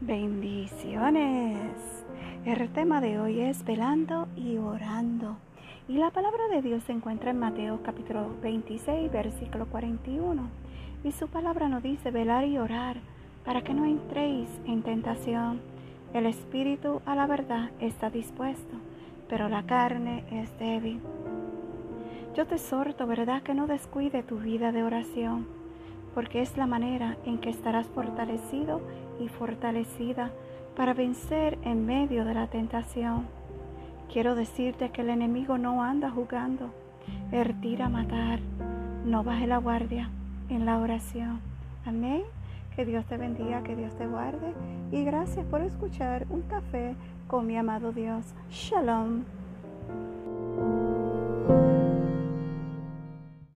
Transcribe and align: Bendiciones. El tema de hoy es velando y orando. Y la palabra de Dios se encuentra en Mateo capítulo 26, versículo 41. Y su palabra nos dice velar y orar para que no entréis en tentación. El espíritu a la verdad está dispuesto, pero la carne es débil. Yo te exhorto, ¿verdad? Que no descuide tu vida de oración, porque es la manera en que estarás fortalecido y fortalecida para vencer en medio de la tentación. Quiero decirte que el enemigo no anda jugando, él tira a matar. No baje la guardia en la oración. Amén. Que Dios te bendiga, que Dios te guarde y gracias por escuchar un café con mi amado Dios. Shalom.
Bendiciones. 0.00 1.70
El 2.44 2.68
tema 2.74 3.00
de 3.00 3.18
hoy 3.18 3.40
es 3.40 3.64
velando 3.64 4.28
y 4.36 4.58
orando. 4.58 5.38
Y 5.88 5.94
la 5.94 6.10
palabra 6.10 6.48
de 6.48 6.60
Dios 6.60 6.82
se 6.82 6.92
encuentra 6.92 7.30
en 7.30 7.38
Mateo 7.38 7.80
capítulo 7.82 8.36
26, 8.42 9.10
versículo 9.10 9.64
41. 9.64 10.42
Y 11.02 11.12
su 11.12 11.28
palabra 11.28 11.68
nos 11.68 11.82
dice 11.82 12.10
velar 12.10 12.44
y 12.44 12.58
orar 12.58 12.98
para 13.42 13.62
que 13.62 13.72
no 13.72 13.86
entréis 13.86 14.50
en 14.66 14.82
tentación. 14.82 15.62
El 16.12 16.26
espíritu 16.26 17.00
a 17.06 17.14
la 17.14 17.26
verdad 17.26 17.70
está 17.80 18.10
dispuesto, 18.10 18.76
pero 19.30 19.48
la 19.48 19.62
carne 19.62 20.24
es 20.30 20.58
débil. 20.58 21.00
Yo 22.36 22.46
te 22.46 22.56
exhorto, 22.56 23.06
¿verdad? 23.06 23.42
Que 23.42 23.54
no 23.54 23.66
descuide 23.66 24.22
tu 24.22 24.40
vida 24.40 24.72
de 24.72 24.82
oración, 24.82 25.46
porque 26.16 26.40
es 26.40 26.56
la 26.56 26.66
manera 26.66 27.18
en 27.26 27.36
que 27.36 27.50
estarás 27.50 27.86
fortalecido 27.88 28.80
y 29.20 29.28
fortalecida 29.28 30.30
para 30.74 30.94
vencer 30.94 31.58
en 31.62 31.84
medio 31.84 32.24
de 32.24 32.32
la 32.32 32.46
tentación. 32.46 33.26
Quiero 34.10 34.34
decirte 34.34 34.88
que 34.88 35.02
el 35.02 35.10
enemigo 35.10 35.58
no 35.58 35.82
anda 35.82 36.10
jugando, 36.10 36.70
él 37.32 37.54
tira 37.60 37.86
a 37.86 37.90
matar. 37.90 38.40
No 39.04 39.24
baje 39.24 39.46
la 39.46 39.58
guardia 39.58 40.08
en 40.48 40.64
la 40.64 40.78
oración. 40.78 41.38
Amén. 41.84 42.22
Que 42.74 42.86
Dios 42.86 43.04
te 43.04 43.18
bendiga, 43.18 43.62
que 43.62 43.76
Dios 43.76 43.94
te 43.98 44.06
guarde 44.06 44.54
y 44.92 45.04
gracias 45.04 45.44
por 45.44 45.60
escuchar 45.60 46.26
un 46.30 46.40
café 46.42 46.96
con 47.28 47.46
mi 47.46 47.58
amado 47.58 47.92
Dios. 47.92 48.24
Shalom. 48.50 49.24